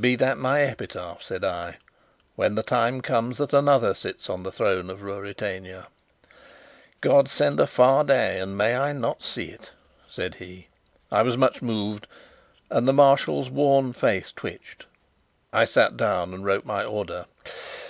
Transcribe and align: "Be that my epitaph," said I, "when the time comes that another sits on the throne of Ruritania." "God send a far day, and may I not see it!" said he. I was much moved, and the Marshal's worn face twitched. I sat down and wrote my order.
"Be 0.00 0.16
that 0.16 0.38
my 0.38 0.62
epitaph," 0.62 1.20
said 1.22 1.44
I, 1.44 1.76
"when 2.34 2.54
the 2.54 2.62
time 2.62 3.02
comes 3.02 3.36
that 3.36 3.52
another 3.52 3.92
sits 3.92 4.30
on 4.30 4.42
the 4.42 4.50
throne 4.50 4.88
of 4.88 5.02
Ruritania." 5.02 5.88
"God 7.02 7.28
send 7.28 7.60
a 7.60 7.66
far 7.66 8.02
day, 8.02 8.40
and 8.40 8.56
may 8.56 8.74
I 8.74 8.94
not 8.94 9.22
see 9.22 9.50
it!" 9.50 9.72
said 10.08 10.36
he. 10.36 10.68
I 11.12 11.20
was 11.20 11.36
much 11.36 11.60
moved, 11.60 12.06
and 12.70 12.88
the 12.88 12.94
Marshal's 12.94 13.50
worn 13.50 13.92
face 13.92 14.32
twitched. 14.32 14.86
I 15.52 15.66
sat 15.66 15.98
down 15.98 16.32
and 16.32 16.42
wrote 16.42 16.64
my 16.64 16.82
order. 16.82 17.26